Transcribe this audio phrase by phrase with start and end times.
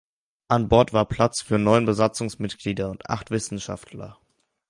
[0.47, 4.17] An Bord war Platz für neun Besatzungsmitglieder und acht Wissenschaftler.